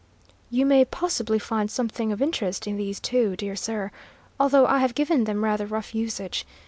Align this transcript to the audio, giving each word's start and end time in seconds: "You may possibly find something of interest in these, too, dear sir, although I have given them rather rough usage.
"You 0.49 0.65
may 0.65 0.83
possibly 0.83 1.37
find 1.37 1.69
something 1.69 2.11
of 2.11 2.23
interest 2.23 2.65
in 2.65 2.75
these, 2.75 2.99
too, 2.99 3.35
dear 3.35 3.55
sir, 3.55 3.91
although 4.39 4.65
I 4.65 4.79
have 4.79 4.95
given 4.95 5.25
them 5.25 5.43
rather 5.43 5.67
rough 5.67 5.93
usage. 5.93 6.43